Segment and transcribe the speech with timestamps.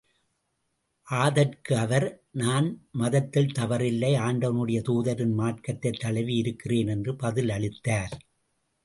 [1.07, 2.23] ஆதற்கு அவர்,
[2.31, 2.87] நான்
[2.91, 8.17] மதத்தில் தவறவில்லை ஆண்டவனுடைய தூதரின் மார்க்கத்தைத் தழுவி இருக்கிறேன் என்று பதில் அளித்தார்.